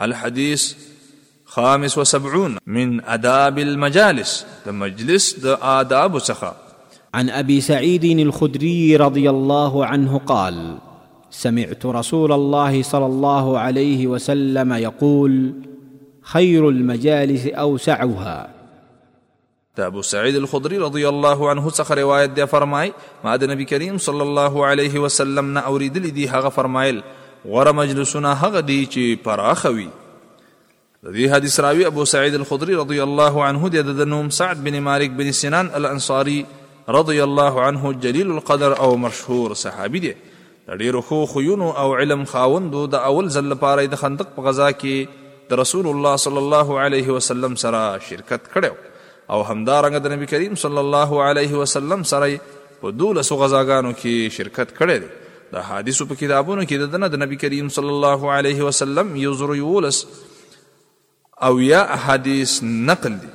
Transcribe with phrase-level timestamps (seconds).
[0.00, 0.74] الحديث
[1.44, 6.56] خامس وسبعون من أداب المجالس المجلس مجلس ده آداب سخا
[7.14, 10.78] عن أبي سعيد الخدري رضي الله عنه قال
[11.30, 15.52] سمعت رسول الله صلى الله عليه وسلم يقول
[16.22, 18.50] خير المجالس أوسعها
[19.78, 22.92] أبو سعيد الخدري رضي الله عنه سخ رواية دي فرماي
[23.24, 27.02] ما نبي كريم صلى الله عليه وسلم نأريد لديها فرمايل
[27.50, 29.86] غره مجلسونه هغه دي چې پراخوي
[31.06, 35.16] د دې حدیث راوی ابو سعید الخدری رضی الله عنه د نوم سعد بن مالک
[35.22, 36.36] بن سنان الانصاری
[36.98, 40.12] رضی الله عنه جلیل القدر او مشهور صحابي دی
[40.68, 44.70] د ډیرو خو خيونو او علم خاوندو د اول ځل لپاره د خندق په غزا
[44.74, 49.00] کې د رسول الله صلی الله علیه وسلم سره شرکت کړو
[49.34, 52.30] او همدارنګ د نبی کریم صلی الله علیه وسلم سره
[52.84, 55.10] په دولسو غزاګانو کې شرکت کړی دی
[55.54, 59.50] د حدیثو په کتابونو کې د د نبی کریم صلی الله علیه وسلم یو زر
[59.60, 59.96] یولس
[61.48, 62.54] او یا احادیث
[62.90, 63.28] نقل دي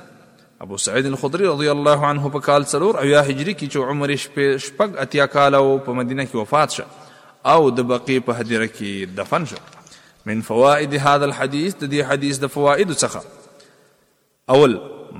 [0.66, 4.14] ابو سعید الخدری رضی الله عنه په کال سرور او یا هجری کې چې عمر
[4.22, 6.88] شپږ اتیا کال او په مدینه کې وفات شو
[7.54, 9.60] او د بقی په هدیره کې دفن شو
[10.32, 14.76] من فوائد هذا الحديث د دې حدیث د فواید څخه اول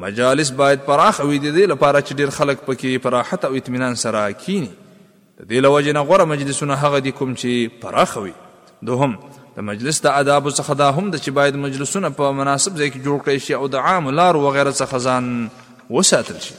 [0.08, 4.26] مجالس باید پراخ وي د دې لپاره چې ډیر خلک پکې پراحت او اطمینان سره
[4.44, 4.70] کینی
[5.38, 7.50] د دې لوجه نه غوړه مجلسونه هغه دي کوم چې
[7.82, 8.32] پراخوي
[8.88, 9.12] دوهم
[9.58, 13.00] د مجلس د آداب څخه دا هم د چې باید مجلسونه په مناسب ځای کې
[13.06, 15.24] جوړ کړئ شي او د عام لار و غیره څخه ځان
[15.96, 16.54] وساتل شي